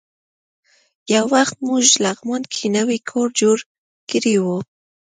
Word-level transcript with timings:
یو 1.13 1.25
وخت 1.35 1.55
موږ 1.67 1.83
لغمان 2.03 2.43
کې 2.53 2.65
نوی 2.77 2.99
کور 3.09 3.27
جوړ 3.41 3.57
کړی 4.09 4.35
و. 4.43 4.45